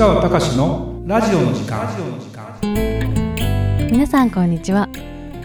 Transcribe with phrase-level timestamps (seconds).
[0.00, 1.86] 川隆のラジオの時間。
[3.92, 4.88] 皆さんこんにちは。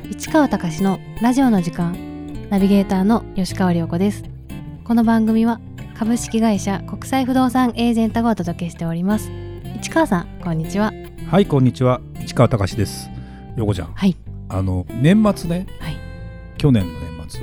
[0.09, 2.47] 市川隆のラジオの時間。
[2.50, 4.23] ナビゲーターの吉川良子です。
[4.86, 5.60] この番組は
[5.99, 9.29] 株式会社国際不動産エージェントがお届けしております。
[9.82, 10.93] 市川さんこんにちは。
[11.29, 12.00] はいこんにちは。
[12.21, 13.10] 市川隆です。
[13.57, 13.87] よこちゃん。
[13.93, 14.15] はい。
[14.47, 15.68] あの年末ね。
[15.82, 15.97] はい。
[16.57, 17.42] 去年の年末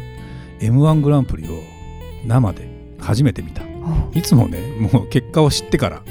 [0.63, 1.61] m 1グランプリを
[2.25, 3.61] 生で初めて見た。
[4.15, 6.03] おいつもねもう結果を知ってから、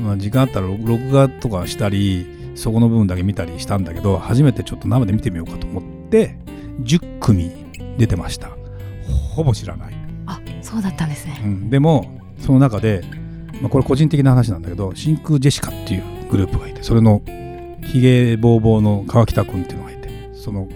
[0.00, 6.36] まあ、時間あったら録録画とかしたりそこの部分だけ見たりしたんだけど初めてちょっと生で見てみようかと思って
[6.82, 7.50] 10組
[7.98, 8.50] 出てました。
[9.34, 9.94] ほぼ知らない、
[10.26, 11.40] あそうだったんですね。
[11.42, 13.02] うん、でもその中で、
[13.60, 17.22] まあ、これ個人的な話なんだけど真空ジェシカっていうグループがいてそれの
[17.84, 20.68] ひげぼうぼうの川北君っていうのがいてその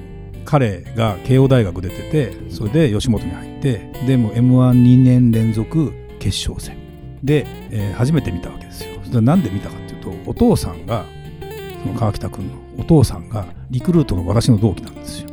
[0.44, 6.76] 彼が慶応大学出ててそれで吉本に入ってでも m 1 2年連続決勝戦。
[7.22, 11.04] で、えー初めて見たわけですよなんで見たかっていうとお父さんが
[11.82, 15.28] その川北君のお父さんがリクルートの私の同期なんですよ。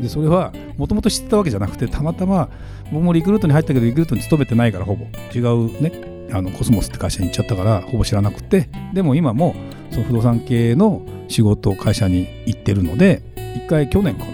[0.00, 2.50] でそれはもともと知ってたわけじゃなくてたまたま
[2.92, 5.06] 僕もリクルートに入ったけどリクルートに勤めてないからほぼ。
[5.34, 8.68] 違うねあのコスモスって会社に行っちゃったからほぼ知らなくて。
[8.92, 9.54] でも今も
[9.90, 13.22] その不動産系の仕事会社に行ってるので
[13.54, 14.32] 一回去年かな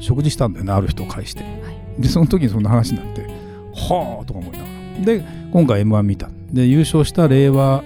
[0.00, 1.44] 食事したんだよねある人を介して。
[1.98, 4.64] でその時にそんな話になってはあとか思いなが
[4.98, 5.04] ら。
[5.04, 6.28] で今回 m 1見た。
[6.52, 7.84] で優勝した令和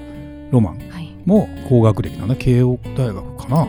[0.51, 0.79] ロマン。
[0.91, 1.13] はい。
[1.25, 3.67] も高学歴なんだ慶応大学かな。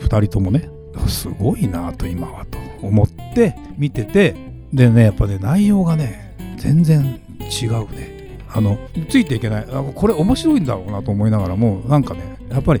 [0.00, 0.70] 2人ともね。
[1.06, 4.34] すごいなと今はと思って見てて。
[4.72, 8.38] でねやっぱね内容がね全然違うね。
[8.50, 9.66] あのついていけない。
[9.70, 12.80] あこれ面白いんだろうなと思いながらもなんかねやっぱり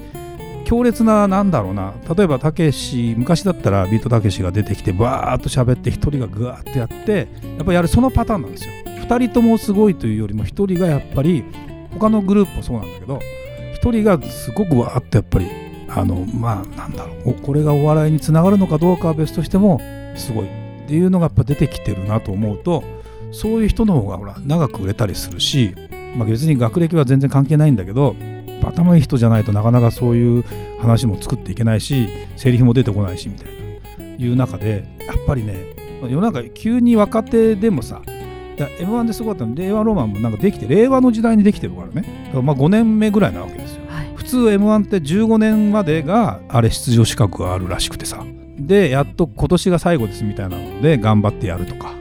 [0.64, 1.94] 強烈ななんだろうな。
[2.14, 8.72] 例えばたけし昔だったらビートたけしが出てきてバーッと喋って1人がグワーッとやってやっぱりあれそのパターンなんですよ。
[8.84, 11.44] 2人ともすごいというよりも1人がやっぱり
[11.98, 13.20] 他のグループもそうなんだけど
[13.74, 15.46] 一人がすごくわーっとやっぱり
[15.88, 19.80] あのまあなんだろうこれがお笑いにつながるのかどうかは別としても
[20.16, 22.82] すごいっていうのがやっぱ出てきてるなと思うと
[23.32, 25.74] そういう人の方がほら長く売れたりするし、
[26.16, 28.16] まあ、別に学歴は全然関係ないんだけど
[28.64, 30.44] 頭いい人じゃないとなかなかそういう
[30.80, 33.46] 話も作っていけないしセリフも出てこないしみたい
[33.98, 38.02] ないう中でやっぱりね世の中急に若手でもさ
[38.80, 39.54] m 1ですごかったの。
[39.54, 42.02] 令和ロマンもなんかできて令和の時代にできてるからね。
[42.26, 43.82] だからまあ5年目ぐらいなわけですよ。
[43.88, 44.12] はい。
[44.14, 48.24] 普通 m 1って15年までがあれ出場資格があるらしくてさ。
[48.58, 51.92] でやっと今年が最後ですみたいなので頑張ってやるとか。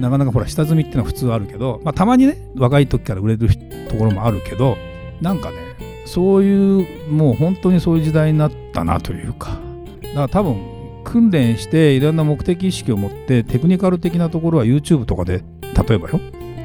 [0.00, 3.48] なかなかほら下積みっていうのは普通あるけど、まあ、たまにね若い時から売れる
[3.88, 4.76] ところもあるけど
[5.22, 5.56] なんかね
[6.04, 9.58] そういうもう本当にそういう時代になったなというか。
[10.02, 15.42] だから多分訓練していろんな目的意識を持ってテクニカル的なところは YouTube とかで
[15.88, 16.20] 例えばよ。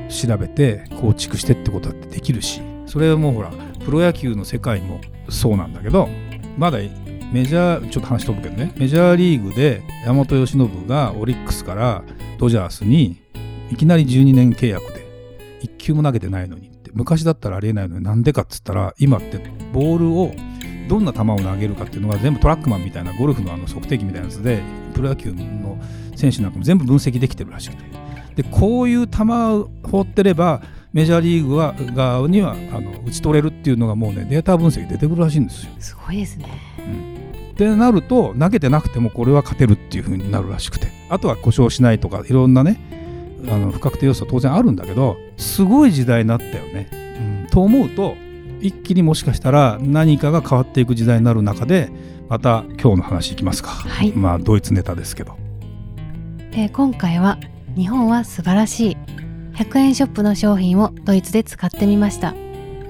[0.09, 2.61] 調べて構築してってことだってできるし。
[2.85, 3.51] それはもうほら
[3.85, 4.99] プロ野球の世界も
[5.29, 6.09] そうなんだけど
[6.57, 6.79] まだ
[7.31, 8.73] メジャーちょっと話飛ぶけどね。
[8.75, 12.03] メジャーリーグで山本由伸がオリックスから
[12.37, 13.21] ドジャースに
[13.71, 15.07] いきなり12年契約で
[15.63, 16.91] 1球も投げてないのにって。
[16.93, 19.41] 昔だったらありえないのになんでかっつったら今って
[19.71, 20.33] ボールを
[20.89, 24.61] どんな球を投げるかっていうのが全部トラックマンみたいなゴルフのあの測定器みたいなやつで
[24.93, 25.79] プロ野球の
[26.17, 28.10] 選手なんかも全部分析できてるらしくて。
[28.35, 30.61] でこういう球を放ってれば
[30.93, 35.71] メジャーリーグは側にはあの打ち取れるっていうのがもうねデータ分析出てくるらしいんですよ。
[35.79, 36.47] すごいですね
[37.51, 42.79] ってなると投げてなくてもこれは勝てるっていう風になるらしくてあとは故障しないとかいろんなね
[43.47, 46.89] あの不確定要素は当然あるんだけどすごい時代になったよね。
[47.43, 48.15] うん、と思うと
[48.61, 51.89] 一気にもしかしたら何かが変わっていく時代になる中で
[52.29, 53.69] また今日の話いきますか。
[53.69, 55.37] はいまあドイツネタですけど。
[56.53, 57.37] えー今回は
[57.75, 58.97] 日本は素晴らしい。
[59.53, 62.33] 100円ショップの商品をドイツで使ってみました。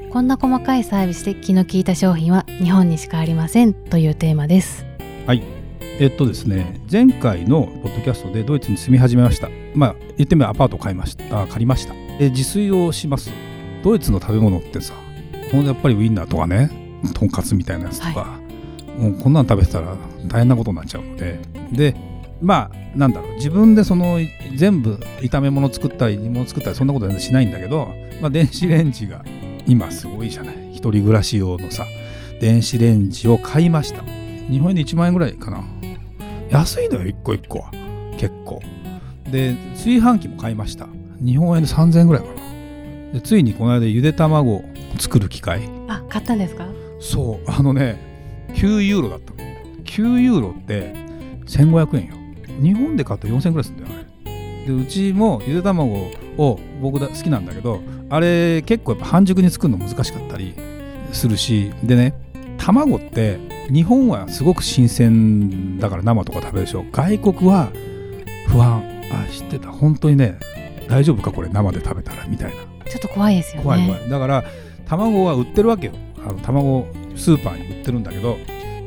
[0.09, 4.85] こんな細かいサービスで気の利いた商品は日本にしかありませんというテーマです。
[5.99, 9.49] えっとですね前回のポッドキャストでドイツに住み始めました。
[9.75, 11.41] まあ言ってみればアパートを買いました。
[11.41, 11.93] あ借りました。
[12.17, 13.29] で自炊をします。
[13.83, 14.95] ドイツの食べ物ってさ
[15.51, 16.71] ほんとやっぱりウインナーとかね
[17.13, 18.39] とんかつみたいなやつとか、
[18.97, 19.95] もうこんなの食べてたら
[20.27, 21.39] 大変なことになっちゃうので。
[21.71, 22.10] で
[22.41, 23.35] まあなんだろう。
[23.35, 24.17] 自分でその
[24.55, 27.89] 全部炒め物作ったり煮物作ったりそんなことしないんだけど、
[28.21, 29.23] まあ、電子レンジが
[29.67, 30.55] 今すごいじゃない。
[30.71, 31.85] 一人暮らし用のさ
[32.39, 34.03] 電子レンジを買いました。
[34.49, 35.63] 日本円で1万円ぐらいかな。
[36.49, 37.71] 安いのよ一個一個は。
[38.17, 38.59] 結構。
[39.31, 40.87] で炊飯器も買いました。
[41.23, 42.33] 日本円で3000円ぐらいかな。
[43.13, 44.63] でついにこの間ゆで卵を
[44.99, 46.65] 作る機械あ買ったんですか？
[46.99, 47.49] そう。
[47.49, 47.99] あのね
[48.55, 49.37] 9ユーロだったの。
[49.83, 50.93] 9ユーロって
[51.45, 52.15] 1500円よ
[52.59, 54.65] 日本で買うと4000円ぐらいするんだよあれ。
[54.65, 60.53] でうちもゆで卵を僕だ好きなんだけどあれ結構やっぱ半熟に作るの難しかったり
[61.13, 62.13] するしでね
[62.57, 63.39] 卵って
[63.71, 66.85] 日本はすごく新鮮だから生とか食べるでしょ。
[66.91, 67.71] 外国は
[68.47, 68.83] 不安。
[69.13, 69.71] あ知ってた。
[69.71, 70.37] 本当にね
[70.87, 72.61] 大丈夫かこれ生で食べたらみたいな。
[72.85, 73.63] ちょっと怖いですよね。
[73.63, 74.09] 怖い怖い。
[74.09, 74.43] だから
[74.85, 75.93] 卵は売ってるわけよ。
[76.23, 78.37] あの卵スーパーに売ってるんだけど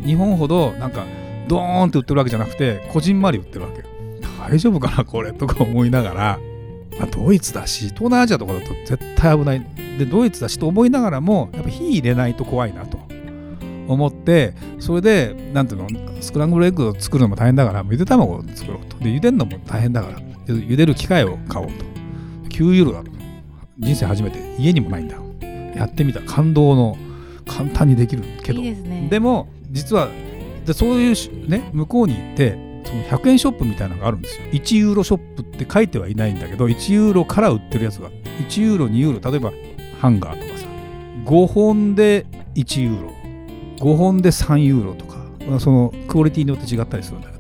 [0.05, 1.05] 日本ほどなんか
[1.49, 3.85] ドーンって売ってるわけじゃなくてこじんまり売ってるわけよ。
[4.39, 6.39] 大丈夫かなこれとか思いながら、
[6.99, 9.67] まあ、ドイツだし東南アジアとかだと絶対危ない。
[9.99, 12.99] でドイツだしと思いながらもやっぱ火入れないと怖いなと。
[13.87, 18.97] 思ってそれでなんていうのスクランブルエッグを作るのも大変だからゆで卵を作ろうと。
[18.99, 20.19] で茹でるのも大変だから。
[20.19, 21.85] で茹でる機械を買おうと。
[22.49, 23.11] 9ユーロだと。
[23.79, 24.39] 人生初めて。
[24.59, 25.17] 家にもないんだ。
[25.77, 26.21] やってみた。
[26.23, 26.97] 感動の
[27.47, 28.63] 簡単にできるけど。
[28.63, 29.09] ね。
[29.11, 30.09] でも実は
[30.67, 34.47] でそういうね向こうに行ってその100円ショップみたいなのがあるんですよ。
[34.53, 38.11] 1ユーロショップって書いてはいないんだけど1ユーロから売ってるやつが
[38.49, 39.53] 1ユーロ2ユーロ例えば
[40.01, 40.67] ハンガーとかさ
[41.25, 43.11] 5本で1ユーロ
[43.79, 45.17] 5本で3ユーロとか、
[45.49, 47.39] まあそのクオリティによって違ったりするんだけ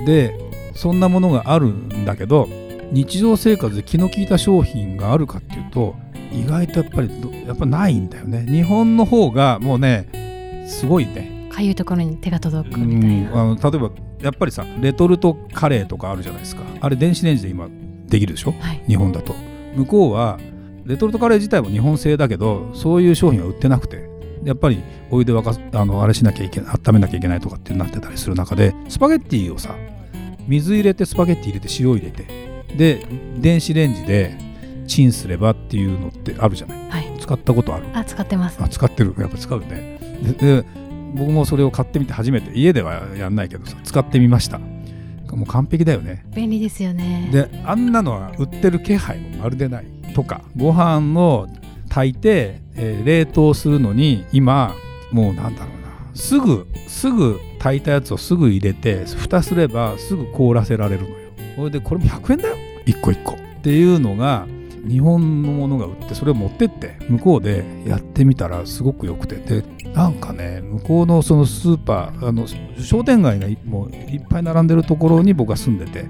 [0.00, 0.04] ど。
[0.06, 0.38] で
[0.74, 2.48] そんなものがあるんだけど
[2.90, 5.94] 日常生活で気の利いた商品があるかっていうと
[6.32, 7.10] 意外とやっぱり
[7.46, 8.44] やっぱないんだよね。
[8.48, 11.33] 日本の方がもうねすごいね。
[11.54, 13.90] かゆいところに手が届くうみたいな、んあの例えば
[14.20, 16.62] やっぱりさレトルトカレーとかあるじゃないですか。
[16.80, 17.68] あれ電子レンジで今
[18.06, 18.54] できるでしょ？
[18.60, 18.82] はい。
[18.86, 19.34] 日本だと。
[19.76, 20.38] 向こうは
[20.84, 24.08] レトルトカレー自体も日本製だけどそういう商品は売ってなくて
[24.44, 29.74] やっぱりお湯で沸かすあのあれしなきゃいけない温めなきゃいけないとかってなってたりする中でスパゲッティをさ
[30.46, 32.26] 水入れてスパゲッティ入れて塩入れて
[32.76, 33.06] で
[33.38, 34.36] 電子レンジで
[34.86, 36.90] チンすればっていうのってあるじゃない？
[36.90, 37.18] はい。
[37.18, 37.86] 使ったことある？
[37.94, 38.62] あ使ってます。
[38.62, 39.14] あ使ってる。
[39.18, 39.98] やっぱ使うよね。
[40.22, 40.64] でで
[41.14, 44.58] 僕もそれを買ってみて初めて家ではやんないけどさ使ってみました。
[44.58, 46.24] もう完璧だよね。
[46.34, 47.28] 便利ですよね。
[47.32, 51.48] であんなのは売ってる気配もまるでないとかご飯を
[51.88, 54.74] 炊いて、えー冷凍するのに今
[55.12, 56.14] もうなんだろうな。
[56.14, 61.16] すぐすぐ炊いたやつをすぐ入れて蓋すればすぐ凍らせられるのよ。
[61.56, 62.56] それでこれも100円だよ。
[62.86, 63.32] 1個1個。
[63.32, 64.46] っていうのが
[64.86, 69.36] 日本のものが売ってそれを持ってって向こうでやってみたらすごく良くて。
[69.36, 72.46] でなんかね向こうのそのスーパーあの
[72.82, 76.06] 商店街がいもういっぱい並んでるところに僕が住んでて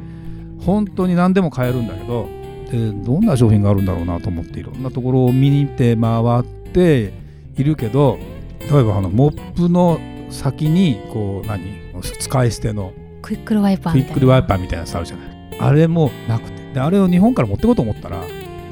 [0.65, 2.27] 本当に何でも買えるんだけど
[2.71, 7.13] でどんな商品があるんだろうなと思っていろんなところを見に行って回って
[7.57, 8.19] いるけど
[8.61, 10.01] 例えばあのモップの
[10.31, 11.85] 先にこう何？
[12.03, 12.93] 使い捨ての
[13.23, 14.11] クイックルワイパークイみたいな。
[14.13, 15.59] ックルワイパーみたいなやつあるじゃない。
[15.61, 16.73] あれもなくて。
[16.75, 18.21] であれを日本から持ってこうと思ったら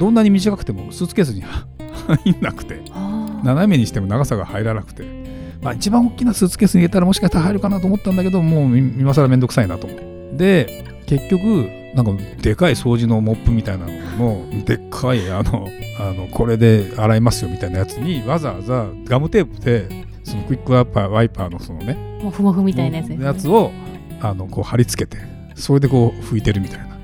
[0.01, 2.81] どんなに短くてもスーツケースに入んなくて
[3.43, 5.05] 斜めにしても長さが入らなくて、
[5.61, 10.37] まあ、一番大きなスーツケースに入れたらもしかしたら入るかなと思ったんだけどもう今更めんどくさいなと思って
[10.67, 15.69] で結局なんかでかい掃除のモップみたいなののでっかいあの
[15.99, 23.73] あのこれで洗いますよみたいなやつにわざわざガムテープでそのクイックワイパーワイパーのそのねもふもふみたいなやつね、やつを
[24.21, 25.23] あのこう貼り付けて
[25.55, 26.99] それでこう拭いてるみたいな、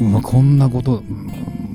[0.00, 1.30] うんまあ、こんなこと、うん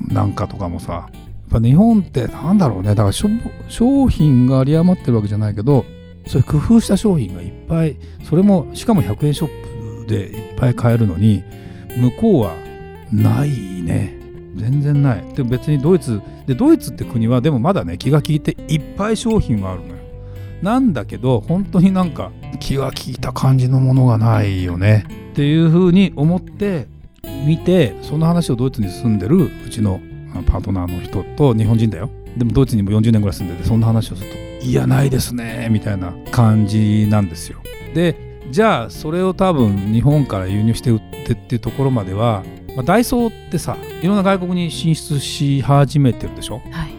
[0.08, 1.08] なんかとかもさ
[1.48, 2.90] ぱ日本ってなんだろうね。
[2.90, 5.84] だから商品が有り余ってるわけじゃないけど
[6.26, 11.42] そういう工夫した商品がいっぱいそれもしかも100円ショップでいっぱい買えるのに
[11.96, 12.54] 向こうは
[13.12, 13.50] ない
[13.82, 14.16] ね。
[14.56, 15.24] 全然ない。
[15.34, 19.94] で別にドイツでドイツって国はでもまだね気が利いていっぱい商品はあるのよ。
[20.62, 25.04] なんだけど本当になんか気が利いた感じのものがないよね。
[25.32, 26.88] っていうふうに思って
[27.46, 30.00] 見てその話をドイツに住んでるうちの
[30.42, 32.10] パートナーの人と日本人だよ。
[32.36, 37.58] でもドイツにも40年ぐらい住んでてそんな話をすると「いやないですね」みたいな感じなんですよ。
[37.94, 38.16] で
[38.50, 42.44] じゃあそれを多分日本から輸入して売ってっていうところまでは、
[42.76, 46.60] まあ、ダイソーってさいろんな外国に進出し始めてるでしょ？
[46.70, 46.90] はい。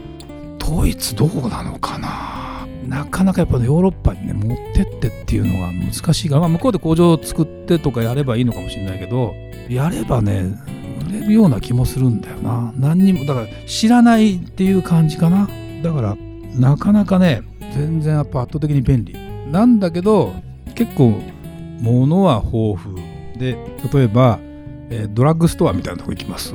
[0.58, 2.68] ドイツどうなのかな？
[2.88, 9.36] なかなかやっぱヨーロッパにね持ってってっていうのが難しいから、まあ、向こうで工場を作ってとかやればいいのかもしれないけど
[9.70, 10.67] やればね売
[11.08, 12.74] れるような気もするんだよな。
[12.78, 15.50] 何にもだから知らないっていう感じかな。
[15.84, 16.18] だから
[16.56, 17.42] なかなかね
[17.74, 19.16] 全然やっぱ圧倒的に便利。
[19.52, 20.34] なんだけど
[20.76, 21.20] 結構
[21.82, 23.02] 物は豊富。
[23.38, 23.58] で
[23.94, 24.40] 例えば、
[24.90, 26.54] えードラッグストアみたいなとこ行きます。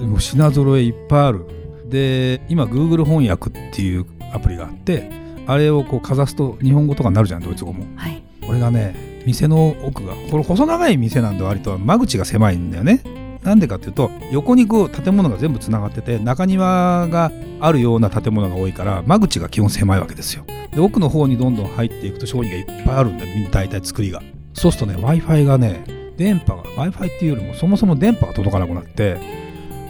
[0.00, 1.46] もう品揃えいっぱいある。
[1.88, 5.10] で今 Google 翻訳っていうアプリがあって
[5.46, 7.84] あれをこうかざすと日本語とかになるじゃんドイツ語も。
[7.96, 8.22] はい。
[8.46, 13.02] これがね店の奥がこれ細長い店なんで割と間口が狭いんだよね
[13.42, 20.44] なんでかっていうと横にこう建物が全部つながってて中庭があるような建物が多いから間口が基本狭いわけですよ。
[20.70, 23.34] で奥の方にどんどん入っていくと商品がいっぱいあるんだよ。
[23.34, 24.22] みんな大体作りが。
[24.54, 25.84] そうするとね w i f i がね
[26.16, 29.18] 電波が w i f i っていうよりもそもそも電波が届かなくなって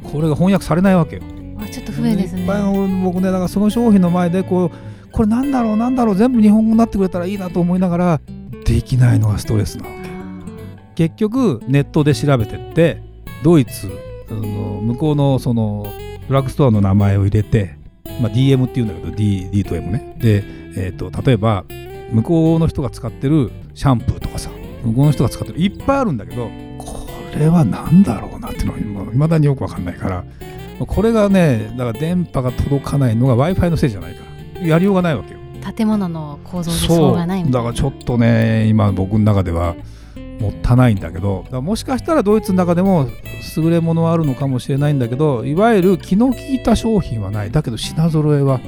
[0.02, 1.22] これが翻訳されないわけよ。
[1.58, 2.42] あちょっと不便ですね。
[2.42, 2.62] いっぱい
[3.02, 4.70] 僕ねだからその商品の前でこう
[5.12, 8.20] これなんだろうなんだろう全部日本語になってくれたらいいなと思いながら
[8.64, 10.02] できないのがストレスなわけ。
[10.94, 13.11] 結局ネットで調べてって
[13.42, 13.90] ドイツ
[14.30, 15.86] あの向こうのその
[16.28, 17.76] ドラッグストアの名前を入れて、
[18.20, 20.16] まあ、DM っていうんだけど D, D と M ね。
[20.18, 20.44] で、
[20.76, 21.64] えーと、例えば
[22.12, 24.50] 向こうの人が使ってるシャンプーとかさ
[24.84, 27.06] 向こうの人が使ってるいっぱいあるんだけどこ
[27.38, 30.24] れは何だろうなっていうのはいまだによくわかんないから
[30.86, 34.24] これがねだから電波が届かないのが w i f i のせいじゃないか
[34.60, 35.40] らやりようがないわけよ。
[35.76, 37.70] 建物の構造でそうがないみたいな。
[37.70, 39.76] だからちょっとね今僕の中では
[40.40, 43.08] もったないんだけどもしかしたらドイツの中でも
[43.56, 47.50] 優れものはあるのかもしれないんだけどいわゆる気の利いた商品はない。
[47.50, 48.60] だけど品揃えは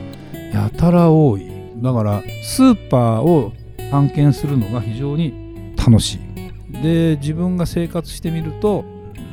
[0.52, 1.50] やたら多い。
[1.76, 3.52] だからスーパーを
[3.90, 6.20] 探検するのが非常に楽し
[6.70, 6.82] い。
[6.82, 8.84] で自分が生活してみると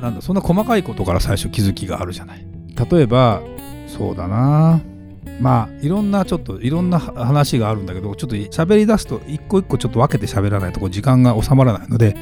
[0.02, 2.46] なんだそんな細かいことから最初気づきがあるじゃない。
[2.92, 3.42] 例えば
[3.88, 4.82] そうだな。
[5.42, 12.16] まあいろんなちょっといろんな話があるんだけどちょっと喋り出すと一個一個ちょっと分けて喋らないとこ時間が収まらないので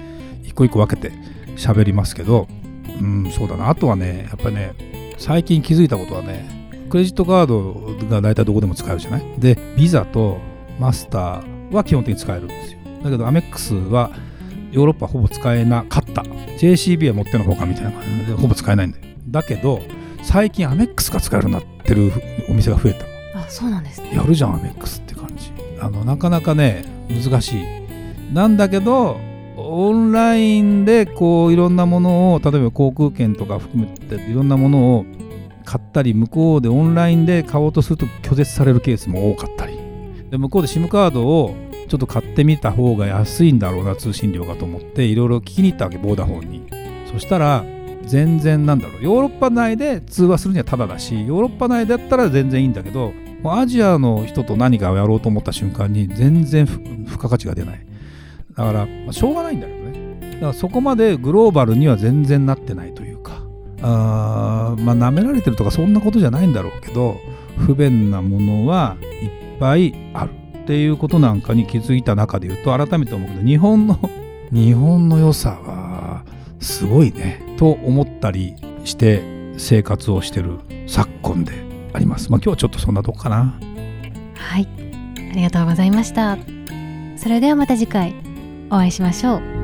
[0.44, 1.12] 一個一個分けて
[1.58, 2.48] 喋りますけど
[3.02, 3.70] うんそうだな。
[3.70, 4.74] あとはねやっぱりね
[5.18, 6.58] 最近気づいたことはね
[6.90, 9.24] クレジットカードが大体どこでも使えるじゃない？
[9.38, 10.40] でビザと
[10.80, 12.80] マスターは基本的に使えるんですよ。
[13.04, 14.12] だけどアメックスは
[14.72, 16.22] ヨーロッパほぼ使えなかった。
[16.24, 19.04] JCB は持ってのほかみたいな感じでほぼ使えないんだよ。
[19.28, 19.82] だけど
[20.24, 22.12] 最近アメックスが使えるようになってる
[22.50, 23.06] お店が増えた。
[23.50, 24.12] そうなんですね。
[24.14, 25.52] やるじゃんアメックスって感じ。
[25.82, 27.64] あのなかなかね難しい。
[28.34, 29.18] なんだけど
[29.58, 35.06] オンラインでこういろんなものを例えば航空券とか含めていろんなものを
[35.66, 39.78] 買ったり向こうでオンラインで買おうとすると拒絶されるケースも多かったり。
[40.30, 41.56] で向こうで SIM カードを
[41.88, 46.70] ちょっと買ってみた方が安いんだろうな通信料がと思っていろいろ聞きに行ったわけボーダフォンに。
[47.12, 47.66] そしたら
[48.06, 49.04] 全然なんだろう。
[49.04, 53.12] ヨーロッパ内で通話するにはタダだしヨーロッパ内だったら全然いいんだけど
[53.46, 57.86] アジアの人と何かをやろうと思った瞬間に全然付加価値が出ない。
[58.56, 60.32] だから、まあ、しょうがないんだけどね。
[60.34, 63.44] だからそこまでグローバルには全然なってないというか。
[63.82, 67.18] あまあ舐められてるとかそんなことじゃないんだろうけど
[67.58, 70.32] 不便なものはいっぱいある
[70.64, 73.98] っていうことなんかに気づいた中で言うと改めて思うけど日本の
[74.52, 76.24] 日本の良さは
[76.60, 77.42] すごいね。
[77.58, 79.22] と思ったりして
[79.58, 82.32] 生活をしてる昨今であります。
[82.32, 83.60] まあ今日はちょっとそんなとこかな。
[84.36, 84.68] はい、
[85.32, 86.38] ありがとうございました。
[87.18, 88.16] それではまた次回
[88.70, 89.59] お会いしましょう。